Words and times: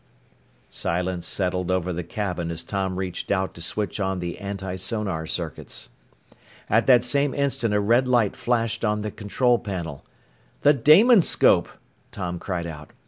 Silence 0.71 1.27
settled 1.27 1.69
over 1.69 1.93
the 1.93 2.03
cabin 2.03 2.49
as 2.49 2.63
Tom 2.63 2.95
reached 2.95 3.29
out 3.29 3.53
to 3.53 3.61
switch 3.61 3.99
on 3.99 4.17
the 4.17 4.39
antisonar 4.39 5.27
circuits. 5.27 5.89
At 6.71 6.87
that 6.87 7.03
same 7.03 7.35
instant 7.35 7.75
a 7.75 7.79
red 7.79 8.07
light 8.07 8.35
flashed 8.35 8.83
on 8.83 9.01
the 9.01 9.11
control 9.11 9.59
panel. 9.59 10.03
"The 10.61 10.73
Damonscope!" 10.73 11.67
Tom 12.11 12.39
cried 12.39 12.65
out. 12.65 12.93